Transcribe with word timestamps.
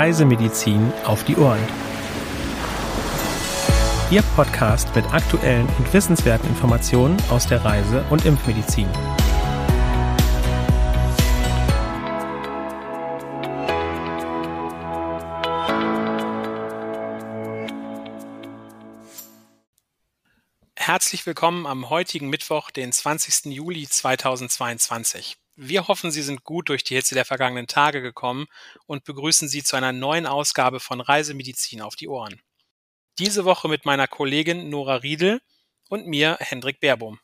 Reisemedizin 0.00 0.94
auf 1.04 1.24
die 1.24 1.36
Ohren. 1.36 1.60
Ihr 4.10 4.22
Podcast 4.34 4.96
mit 4.96 5.04
aktuellen 5.12 5.68
und 5.76 5.92
wissenswerten 5.92 6.48
Informationen 6.48 7.18
aus 7.28 7.46
der 7.46 7.62
Reise- 7.62 8.02
und 8.08 8.24
Impfmedizin. 8.24 8.88
Herzlich 20.76 21.26
willkommen 21.26 21.66
am 21.66 21.90
heutigen 21.90 22.30
Mittwoch, 22.30 22.70
den 22.70 22.90
20. 22.90 23.52
Juli 23.52 23.86
2022. 23.86 25.36
Wir 25.62 25.88
hoffen, 25.88 26.10
Sie 26.10 26.22
sind 26.22 26.42
gut 26.42 26.70
durch 26.70 26.84
die 26.84 26.94
Hitze 26.94 27.14
der 27.14 27.26
vergangenen 27.26 27.66
Tage 27.66 28.00
gekommen 28.00 28.46
und 28.86 29.04
begrüßen 29.04 29.46
Sie 29.46 29.62
zu 29.62 29.76
einer 29.76 29.92
neuen 29.92 30.24
Ausgabe 30.26 30.80
von 30.80 31.02
Reisemedizin 31.02 31.82
auf 31.82 31.96
die 31.96 32.08
Ohren. 32.08 32.40
Diese 33.18 33.44
Woche 33.44 33.68
mit 33.68 33.84
meiner 33.84 34.08
Kollegin 34.08 34.70
Nora 34.70 34.94
Riedel 34.96 35.42
und 35.90 36.06
mir, 36.06 36.38
Hendrik 36.40 36.80
Baerbohm. 36.80 37.20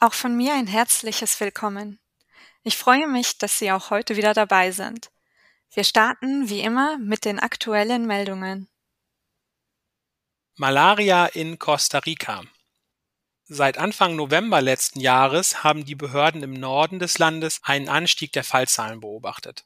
Auch 0.00 0.14
von 0.14 0.38
mir 0.38 0.54
ein 0.54 0.66
herzliches 0.66 1.38
Willkommen. 1.38 2.00
Ich 2.62 2.78
freue 2.78 3.06
mich, 3.06 3.36
dass 3.36 3.58
Sie 3.58 3.72
auch 3.72 3.90
heute 3.90 4.16
wieder 4.16 4.32
dabei 4.32 4.70
sind. 4.70 5.10
Wir 5.70 5.84
starten 5.84 6.48
wie 6.48 6.62
immer 6.62 6.96
mit 6.96 7.26
den 7.26 7.40
aktuellen 7.40 8.06
Meldungen. 8.06 8.70
Malaria 10.56 11.26
in 11.26 11.58
Costa 11.58 11.98
Rica. 11.98 12.44
Seit 13.50 13.78
Anfang 13.78 14.14
November 14.14 14.60
letzten 14.60 15.00
Jahres 15.00 15.64
haben 15.64 15.86
die 15.86 15.94
Behörden 15.94 16.42
im 16.42 16.52
Norden 16.52 16.98
des 16.98 17.16
Landes 17.16 17.60
einen 17.62 17.88
Anstieg 17.88 18.30
der 18.32 18.44
Fallzahlen 18.44 19.00
beobachtet. 19.00 19.64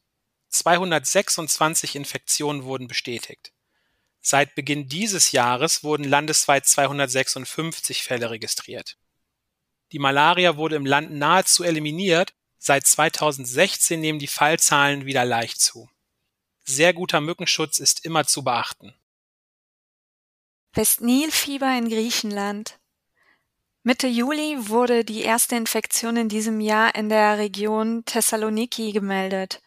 226 0.50 1.96
Infektionen 1.96 2.62
wurden 2.62 2.86
bestätigt. 2.86 3.52
Seit 4.20 4.54
Beginn 4.54 4.88
dieses 4.88 5.32
Jahres 5.32 5.82
wurden 5.82 6.04
landesweit 6.04 6.64
256 6.64 8.04
Fälle 8.04 8.30
registriert. 8.30 8.98
Die 9.90 9.98
Malaria 9.98 10.56
wurde 10.56 10.76
im 10.76 10.86
Land 10.86 11.10
nahezu 11.10 11.64
eliminiert, 11.64 12.34
seit 12.58 12.86
2016 12.86 14.00
nehmen 14.00 14.20
die 14.20 14.28
Fallzahlen 14.28 15.06
wieder 15.06 15.24
leicht 15.24 15.60
zu. 15.60 15.90
Sehr 16.64 16.92
guter 16.92 17.20
Mückenschutz 17.20 17.80
ist 17.80 18.04
immer 18.04 18.28
zu 18.28 18.44
beachten. 18.44 18.94
Westnilfieber 20.72 21.76
in 21.76 21.88
Griechenland. 21.88 22.78
Mitte 23.84 24.06
Juli 24.06 24.68
wurde 24.68 25.04
die 25.04 25.22
erste 25.22 25.56
Infektion 25.56 26.16
in 26.16 26.28
diesem 26.28 26.60
Jahr 26.60 26.94
in 26.94 27.08
der 27.08 27.38
Region 27.38 28.04
Thessaloniki 28.04 28.92
gemeldet. 28.92 29.60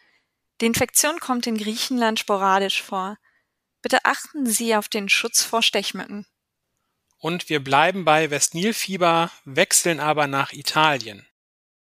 Die 0.62 0.68
Infektion 0.68 1.20
kommt 1.20 1.48
in 1.48 1.58
Griechenland 1.58 2.18
sporadisch 2.18 2.82
vor. 2.82 3.18
Bitte 3.82 4.06
achten 4.06 4.46
Sie 4.46 4.74
auf 4.74 4.88
den 4.88 5.10
Schutz 5.10 5.44
vor 5.44 5.62
Stechmücken. 5.62 6.26
Und 7.18 7.50
wir 7.50 7.62
bleiben 7.62 8.06
bei 8.06 8.30
Westnilfieber, 8.30 9.32
wechseln 9.44 10.00
aber 10.00 10.28
nach 10.28 10.54
Italien. 10.54 11.28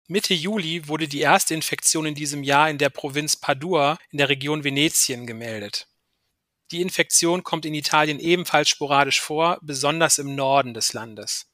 Mitte 0.08 0.36
Juli 0.36 0.88
wurde 0.88 1.08
die 1.08 1.22
erste 1.22 1.56
Infektion 1.56 2.06
in 2.06 2.16
diesem 2.16 2.44
Jahr 2.44 2.70
in 2.70 2.78
der 2.78 2.90
Provinz 2.90 3.36
Padua 3.36 3.98
in 4.12 4.20
der 4.20 4.30
Region 4.30 4.64
Venetien 4.64 5.26
gemeldet. 5.26 5.88
Die 6.70 6.82
Infektion 6.82 7.44
kommt 7.44 7.66
in 7.66 7.74
Italien 7.74 8.20
ebenfalls 8.20 8.70
sporadisch 8.70 9.22
vor, 9.22 9.58
besonders 9.62 10.20
im 10.20 10.36
Norden 10.36 10.76
des 10.76 10.94
Landes. 10.94 11.51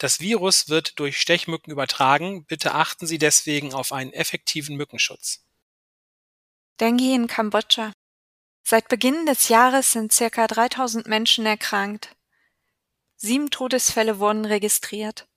Das 0.00 0.18
Virus 0.18 0.70
wird 0.70 0.98
durch 0.98 1.20
Stechmücken 1.20 1.70
übertragen, 1.70 2.46
bitte 2.46 2.74
achten 2.74 3.06
Sie 3.06 3.18
deswegen 3.18 3.74
auf 3.74 3.92
einen 3.92 4.14
effektiven 4.14 4.74
Mückenschutz. 4.76 5.44
Dengue 6.80 7.14
in 7.14 7.26
Kambodscha. 7.26 7.92
Seit 8.62 8.88
Beginn 8.88 9.26
des 9.26 9.50
Jahres 9.50 9.92
sind 9.92 10.10
circa 10.10 10.46
3000 10.46 11.06
Menschen 11.06 11.44
erkrankt. 11.44 12.16
Sieben 13.16 13.50
Todesfälle 13.50 14.18
wurden 14.18 14.46
registriert. 14.46 15.28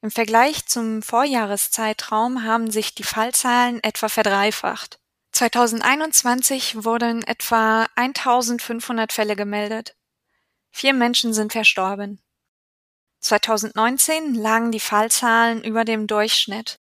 Im 0.00 0.10
Vergleich 0.10 0.64
zum 0.64 1.02
Vorjahreszeitraum 1.02 2.44
haben 2.44 2.70
sich 2.70 2.94
die 2.94 3.02
Fallzahlen 3.02 3.84
etwa 3.84 4.08
verdreifacht. 4.08 4.98
2021 5.32 6.82
wurden 6.82 7.24
etwa 7.24 7.86
1500 7.94 9.12
Fälle 9.12 9.36
gemeldet. 9.36 9.96
Vier 10.70 10.94
Menschen 10.94 11.34
sind 11.34 11.52
verstorben. 11.52 12.22
2019 13.20 14.34
lagen 14.34 14.70
die 14.70 14.80
Fallzahlen 14.80 15.62
über 15.64 15.84
dem 15.84 16.06
Durchschnitt. 16.06 16.78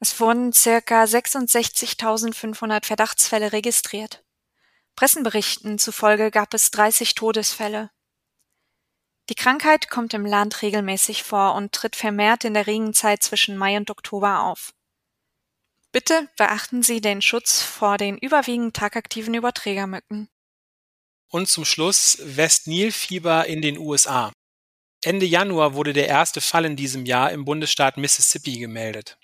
Es 0.00 0.18
wurden 0.20 0.52
circa 0.52 1.04
66.500 1.04 2.84
Verdachtsfälle 2.84 3.52
registriert. 3.52 4.24
Pressenberichten 4.96 5.78
zufolge 5.78 6.30
gab 6.30 6.54
es 6.54 6.70
30 6.70 7.14
Todesfälle. 7.14 7.90
Die 9.28 9.34
Krankheit 9.34 9.88
kommt 9.88 10.14
im 10.14 10.26
Land 10.26 10.62
regelmäßig 10.62 11.22
vor 11.22 11.54
und 11.54 11.72
tritt 11.72 11.96
vermehrt 11.96 12.44
in 12.44 12.54
der 12.54 12.66
Regenzeit 12.66 13.22
zwischen 13.22 13.56
Mai 13.56 13.76
und 13.76 13.90
Oktober 13.90 14.40
auf. 14.42 14.74
Bitte 15.92 16.28
beachten 16.36 16.82
Sie 16.82 17.00
den 17.00 17.22
Schutz 17.22 17.62
vor 17.62 17.98
den 17.98 18.18
überwiegend 18.18 18.74
tagaktiven 18.74 19.34
Überträgermücken. 19.34 20.28
Und 21.28 21.48
zum 21.48 21.64
Schluss 21.64 22.18
Westnilfieber 22.22 23.46
in 23.46 23.62
den 23.62 23.78
USA. 23.78 24.32
Ende 25.04 25.26
Januar 25.26 25.74
wurde 25.74 25.92
der 25.92 26.06
erste 26.06 26.40
Fall 26.40 26.64
in 26.64 26.76
diesem 26.76 27.06
Jahr 27.06 27.32
im 27.32 27.44
Bundesstaat 27.44 27.96
Mississippi 27.96 28.58
gemeldet. 28.58 29.18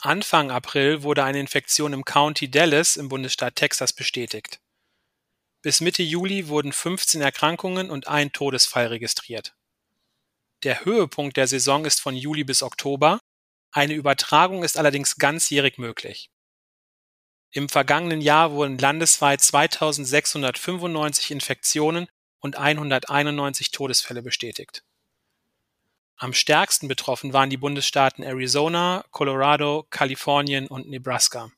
Anfang 0.00 0.52
April 0.52 1.02
wurde 1.02 1.24
eine 1.24 1.40
Infektion 1.40 1.92
im 1.92 2.04
County 2.04 2.48
Dallas 2.48 2.96
im 2.96 3.08
Bundesstaat 3.08 3.56
Texas 3.56 3.92
bestätigt. 3.92 4.60
Bis 5.62 5.80
Mitte 5.80 6.04
Juli 6.04 6.46
wurden 6.46 6.72
15 6.72 7.20
Erkrankungen 7.20 7.90
und 7.90 8.06
ein 8.06 8.32
Todesfall 8.32 8.86
registriert. 8.86 9.56
Der 10.62 10.84
Höhepunkt 10.84 11.36
der 11.36 11.48
Saison 11.48 11.84
ist 11.84 12.00
von 12.00 12.14
Juli 12.14 12.44
bis 12.44 12.62
Oktober, 12.62 13.18
eine 13.72 13.94
Übertragung 13.94 14.62
ist 14.62 14.76
allerdings 14.76 15.16
ganzjährig 15.16 15.78
möglich. 15.78 16.30
Im 17.50 17.68
vergangenen 17.68 18.20
Jahr 18.20 18.52
wurden 18.52 18.78
landesweit 18.78 19.40
2695 19.40 21.32
Infektionen 21.32 22.06
und 22.40 22.56
191 22.56 23.70
Todesfälle 23.70 24.22
bestätigt. 24.22 24.82
Am 26.16 26.32
stärksten 26.32 26.88
betroffen 26.88 27.32
waren 27.32 27.48
die 27.50 27.56
Bundesstaaten 27.56 28.24
Arizona, 28.24 29.04
Colorado, 29.12 29.86
Kalifornien 29.90 30.66
und 30.66 30.88
Nebraska. 30.88 31.52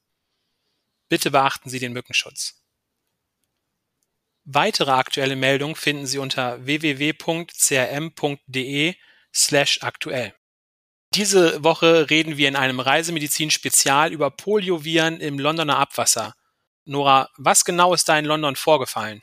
Bitte 1.09 1.31
beachten 1.31 1.71
Sie 1.71 1.79
den 1.79 1.95
Mückenschutz. 1.95 2.63
Weitere 4.45 4.91
aktuelle 4.91 5.37
Meldungen 5.37 5.77
finden 5.77 6.07
Sie 6.07 6.19
unter 6.19 6.65
www.crm.de 6.67 7.35
slash 9.33 9.79
aktuell. 9.83 10.35
Diese 11.15 11.65
Woche 11.65 12.11
reden 12.11 12.37
wir 12.37 12.49
in 12.49 12.57
einem 12.57 12.81
Reisemedizin-Spezial 12.81 14.13
über 14.13 14.31
Polioviren 14.31 15.21
im 15.21 15.39
Londoner 15.39 15.79
Abwasser. 15.79 16.35
Nora, 16.85 17.31
was 17.37 17.65
genau 17.65 17.95
ist 17.95 18.09
da 18.09 18.19
in 18.19 18.25
London 18.27 18.57
vorgefallen? 18.57 19.23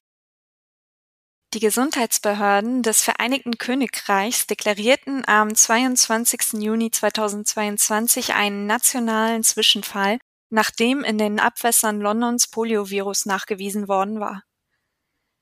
Die 1.53 1.59
Gesundheitsbehörden 1.62 2.84
des 2.84 3.02
Vereinigten 3.02 3.58
Königreichs 3.58 4.47
deklarierten 4.47 5.24
am 5.28 5.56
22. 5.56 6.62
Juni 6.62 6.91
2022 6.91 8.34
einen 8.34 8.66
nationalen 8.66 9.46
Zwischenfall, 9.46 10.19
nachdem 10.50 11.06
in 11.06 11.18
den 11.18 11.40
Abwässern 11.40 12.02
Londons 12.02 12.50
Poliovirus 12.50 13.25
nachgewiesen 13.25 13.88
worden 13.88 14.19
war. 14.19 14.44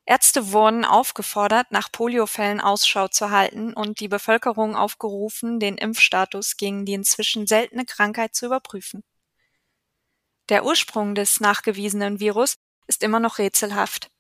Ärzte 0.06 0.52
wurden 0.52 0.86
aufgefordert, 0.86 1.72
nach 1.72 1.92
Poliofällen 1.92 2.62
Ausschau 2.62 3.08
zu 3.08 3.32
halten 3.32 3.74
und 3.74 4.00
die 4.00 4.08
Bevölkerung 4.08 4.76
aufgerufen, 4.76 5.60
den 5.60 5.76
Impfstatus 5.76 6.56
gegen 6.58 6.86
die 6.86 6.94
inzwischen 6.94 7.48
seltene 7.48 7.86
Krankheit 7.86 8.36
zu 8.36 8.46
überprüfen. 8.46 9.04
Der 10.50 10.66
Ursprung 10.66 11.16
des 11.16 11.40
nachgewiesenen 11.40 12.20
Virus 12.20 12.58
ist 12.86 13.02
immer 13.02 13.20
noch 13.20 13.40
rätselhaft. 13.40 14.12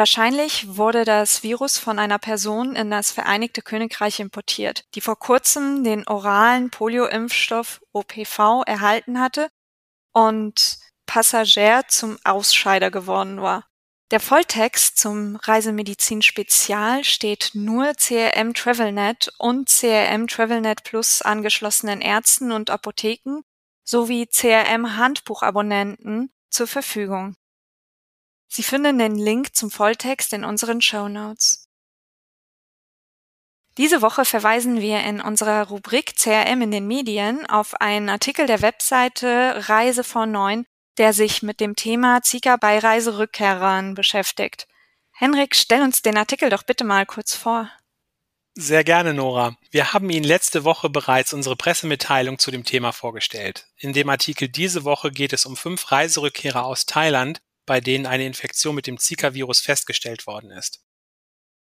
Wahrscheinlich 0.00 0.78
wurde 0.78 1.04
das 1.04 1.42
Virus 1.42 1.76
von 1.76 1.98
einer 1.98 2.18
Person 2.18 2.74
in 2.74 2.90
das 2.90 3.10
Vereinigte 3.10 3.60
Königreich 3.60 4.18
importiert, 4.18 4.86
die 4.94 5.02
vor 5.02 5.18
kurzem 5.18 5.84
den 5.84 6.08
oralen 6.08 6.70
Polioimpfstoff 6.70 7.82
OPV 7.92 8.62
erhalten 8.64 9.20
hatte 9.20 9.50
und 10.14 10.78
Passagier 11.04 11.82
zum 11.88 12.16
Ausscheider 12.24 12.90
geworden 12.90 13.42
war. 13.42 13.66
Der 14.10 14.20
Volltext 14.20 14.96
zum 14.96 15.36
Reisemedizin 15.36 16.22
Spezial 16.22 17.04
steht 17.04 17.50
nur 17.52 17.92
CRM 17.92 18.54
TravelNet 18.54 19.30
und 19.36 19.68
CRM 19.68 20.28
TravelNet 20.28 20.82
Plus 20.82 21.20
angeschlossenen 21.20 22.00
Ärzten 22.00 22.52
und 22.52 22.70
Apotheken 22.70 23.42
sowie 23.84 24.26
CRM 24.28 24.96
Handbuchabonnenten 24.96 26.32
zur 26.48 26.68
Verfügung. 26.68 27.36
Sie 28.50 28.62
finden 28.62 28.98
den 28.98 29.16
Link 29.16 29.54
zum 29.54 29.70
Volltext 29.70 30.34
in 30.34 30.44
unseren 30.44 30.82
Show 30.82 31.08
Notes. 31.08 31.68
Diese 33.78 34.02
Woche 34.02 34.26
verweisen 34.26 34.82
wir 34.82 35.00
in 35.04 35.22
unserer 35.22 35.68
Rubrik 35.68 36.16
CRM 36.16 36.60
in 36.60 36.70
den 36.70 36.86
Medien 36.86 37.46
auf 37.46 37.80
einen 37.80 38.10
Artikel 38.10 38.46
der 38.46 38.60
Webseite 38.60 39.68
Reise 39.68 40.04
vor 40.04 40.26
9 40.26 40.66
der 41.00 41.14
sich 41.14 41.42
mit 41.42 41.60
dem 41.60 41.76
Thema 41.76 42.20
Zika 42.20 42.56
bei 42.56 42.78
Reiserückkehrern 42.78 43.94
beschäftigt. 43.94 44.66
Henrik, 45.12 45.56
stell 45.56 45.80
uns 45.80 46.02
den 46.02 46.18
Artikel 46.18 46.50
doch 46.50 46.62
bitte 46.62 46.84
mal 46.84 47.06
kurz 47.06 47.34
vor. 47.34 47.70
Sehr 48.54 48.84
gerne, 48.84 49.14
Nora. 49.14 49.56
Wir 49.70 49.94
haben 49.94 50.10
Ihnen 50.10 50.24
letzte 50.24 50.64
Woche 50.64 50.90
bereits 50.90 51.32
unsere 51.32 51.56
Pressemitteilung 51.56 52.38
zu 52.38 52.50
dem 52.50 52.64
Thema 52.64 52.92
vorgestellt. 52.92 53.66
In 53.76 53.94
dem 53.94 54.10
Artikel 54.10 54.48
diese 54.48 54.84
Woche 54.84 55.10
geht 55.10 55.32
es 55.32 55.46
um 55.46 55.56
fünf 55.56 55.90
Reiserückkehrer 55.90 56.66
aus 56.66 56.84
Thailand, 56.84 57.40
bei 57.70 57.80
denen 57.80 58.04
eine 58.04 58.26
Infektion 58.26 58.74
mit 58.74 58.88
dem 58.88 58.98
Zika-Virus 58.98 59.60
festgestellt 59.60 60.26
worden 60.26 60.50
ist. 60.50 60.80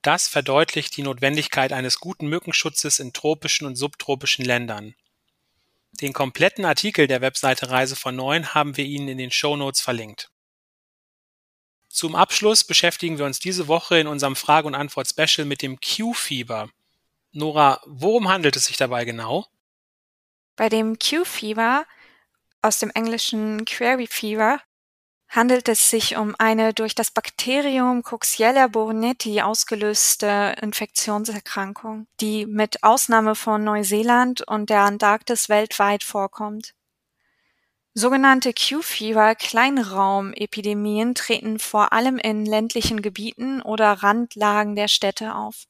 Das 0.02 0.28
verdeutlicht 0.28 0.98
die 0.98 1.04
Notwendigkeit 1.04 1.72
eines 1.72 2.02
guten 2.02 2.28
Mückenschutzes 2.28 3.00
in 3.00 3.14
tropischen 3.14 3.66
und 3.66 3.78
subtropischen 3.78 4.44
Ländern. 4.44 4.94
Den 6.02 6.12
kompletten 6.12 6.66
Artikel 6.66 7.08
der 7.08 7.22
Webseite 7.22 7.70
Reise 7.70 7.96
von 7.96 8.14
Neun 8.14 8.54
haben 8.54 8.76
wir 8.76 8.84
Ihnen 8.84 9.08
in 9.08 9.18
den 9.18 9.32
Show 9.32 9.56
Notes 9.56 9.80
verlinkt. 9.80 10.32
Zum 11.88 12.14
Abschluss 12.14 12.66
beschäftigen 12.66 13.18
wir 13.18 13.24
uns 13.24 13.40
diese 13.40 13.70
Woche 13.70 13.98
in 13.98 14.08
unserem 14.08 14.36
Frage- 14.36 14.68
und 14.68 14.76
Antwort-Special 14.76 15.48
mit 15.48 15.62
dem 15.62 15.80
Q-Fieber. 15.80 16.72
Nora, 17.32 17.82
worum 17.86 18.28
handelt 18.28 18.58
es 18.58 18.66
sich 18.66 18.76
dabei 18.76 19.06
genau? 19.06 19.48
Bei 20.58 20.68
dem 20.68 21.00
Q-Fieber, 21.00 21.86
aus 22.62 22.80
dem 22.80 22.90
englischen 22.90 23.64
Query 23.64 24.08
Fever, 24.08 24.60
handelt 25.36 25.68
es 25.68 25.90
sich 25.90 26.16
um 26.18 26.36
eine 26.38 26.74
durch 26.74 26.96
das 26.96 27.12
Bakterium 27.12 28.04
Coxiella 28.04 28.68
burnetii 28.68 29.42
ausgelöste 29.42 30.56
Infektionserkrankung, 30.62 32.08
die 32.22 32.46
mit 32.46 32.84
Ausnahme 32.84 33.36
von 33.36 33.62
Neuseeland 33.64 34.48
und 34.48 34.70
der 34.70 34.82
Antarktis 34.82 35.50
weltweit 35.50 36.04
vorkommt. 36.04 36.76
Sogenannte 37.94 38.54
Q-Fever-Kleinraumepidemien 38.54 41.16
treten 41.16 41.60
vor 41.60 41.94
allem 41.94 42.18
in 42.18 42.46
ländlichen 42.46 43.02
Gebieten 43.02 43.62
oder 43.62 43.92
Randlagen 43.92 44.76
der 44.76 44.90
Städte 44.90 45.36
auf. 45.36 45.64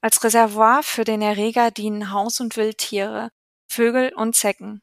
Als 0.00 0.24
Reservoir 0.24 0.82
für 0.82 1.04
den 1.04 1.20
Erreger 1.20 1.70
dienen 1.70 2.12
Haus- 2.12 2.40
und 2.40 2.56
Wildtiere, 2.56 3.28
Vögel 3.66 4.14
und 4.14 4.36
Zecken. 4.36 4.80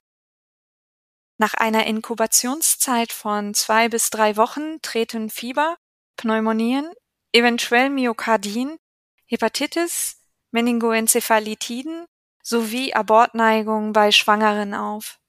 Nach 1.37 1.53
einer 1.53 1.85
Inkubationszeit 1.85 3.11
von 3.11 3.53
zwei 3.53 3.89
bis 3.89 4.09
drei 4.09 4.37
Wochen 4.37 4.81
treten 4.81 5.29
Fieber, 5.29 5.75
Pneumonien, 6.15 6.89
eventuell 7.33 7.89
Myokardien, 7.89 8.77
Hepatitis, 9.25 10.21
Meningoenzephalitiden 10.51 12.05
sowie 12.41 12.93
Abortneigung 12.93 13.91
bei 13.91 14.11
Schwangeren 14.11 14.73
auf. 14.73 15.19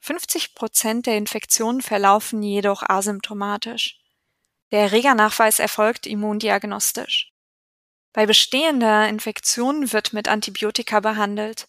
50 0.00 0.54
Prozent 0.54 1.06
der 1.06 1.16
Infektionen 1.16 1.80
verlaufen 1.80 2.42
jedoch 2.42 2.82
asymptomatisch. 2.82 3.98
Der 4.70 4.80
Erregernachweis 4.80 5.58
erfolgt 5.60 6.06
immundiagnostisch. 6.06 7.32
Bei 8.12 8.26
bestehender 8.26 9.08
Infektion 9.08 9.92
wird 9.92 10.12
mit 10.12 10.28
Antibiotika 10.28 11.00
behandelt. 11.00 11.68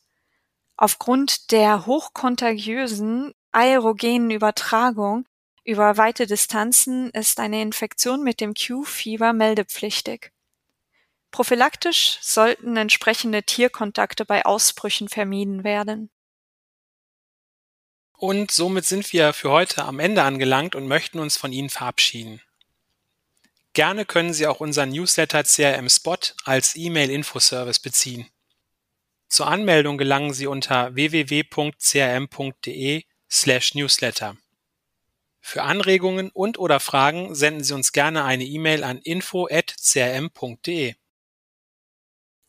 Aufgrund 0.76 1.52
der 1.52 1.86
hochkontagiösen 1.86 3.34
aerogenen 3.52 4.32
Übertragung 4.32 5.26
über 5.64 5.98
weite 5.98 6.26
Distanzen 6.26 7.12
ist 7.12 7.40
eine 7.40 7.62
Infektion 7.62 8.24
mit 8.24 8.42
dem 8.42 8.54
Q-Fieber 8.54 9.34
meldepflichtig. 9.34 10.32
Prophylaktisch 11.32 12.18
sollten 12.22 12.76
entsprechende 12.76 13.44
Tierkontakte 13.44 14.26
bei 14.26 14.46
Ausbrüchen 14.46 15.10
vermieden 15.10 15.64
werden. 15.64 16.10
Und 18.14 18.52
somit 18.52 18.86
sind 18.86 19.14
wir 19.14 19.32
für 19.34 19.52
heute 19.52 19.86
am 19.86 20.00
Ende 20.00 20.24
angelangt 20.24 20.76
und 20.76 20.88
möchten 20.88 21.20
uns 21.20 21.38
von 21.38 21.54
Ihnen 21.54 21.70
verabschieden. 21.70 22.42
Gerne 23.74 24.06
können 24.06 24.34
Sie 24.34 24.48
auch 24.48 24.60
unseren 24.60 24.90
Newsletter 24.90 25.44
CRM 25.44 25.88
Spot 25.90 26.18
als 26.44 26.76
E-Mail-Infoservice 26.76 27.80
beziehen. 27.80 28.28
Zur 29.28 29.48
Anmeldung 29.48 29.98
gelangen 30.00 30.34
Sie 30.34 30.48
unter 30.48 30.96
www.crm.de 30.96 31.44
slash 33.30 33.76
newsletter. 33.76 34.36
Für 35.42 35.64
Anregungen 35.64 36.30
und 36.32 36.60
oder 36.60 36.80
Fragen 36.80 37.34
senden 37.34 37.64
Sie 37.64 37.74
uns 37.74 37.92
gerne 37.92 38.24
eine 38.24 38.44
E-Mail 38.44 38.84
an 38.84 38.98
info@crm.de. 38.98 40.96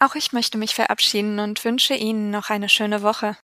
Auch 0.01 0.15
ich 0.15 0.33
möchte 0.33 0.59
mich 0.59 0.75
verabschieden 0.75 1.39
und 1.39 1.65
wünsche 1.65 1.95
Ihnen 1.95 2.31
noch 2.31 2.51
eine 2.51 2.69
schöne 2.69 3.03
Woche. 3.03 3.37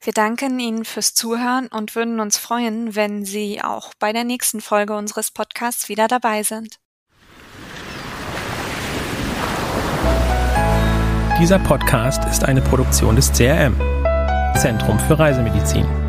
Wir 0.00 0.12
danken 0.12 0.58
Ihnen 0.58 0.84
fürs 0.84 1.14
Zuhören 1.14 1.68
und 1.68 1.94
würden 1.94 2.18
uns 2.18 2.36
freuen, 2.38 2.96
wenn 2.96 3.24
Sie 3.24 3.62
auch 3.62 3.92
bei 3.98 4.12
der 4.12 4.24
nächsten 4.24 4.60
Folge 4.60 4.96
unseres 4.96 5.30
Podcasts 5.30 5.88
wieder 5.88 6.08
dabei 6.08 6.42
sind. 6.42 6.78
Dieser 11.40 11.58
Podcast 11.58 12.24
ist 12.24 12.44
eine 12.44 12.62
Produktion 12.62 13.16
des 13.16 13.32
CRM, 13.32 13.76
Zentrum 14.56 14.98
für 15.00 15.18
Reisemedizin. 15.18 16.01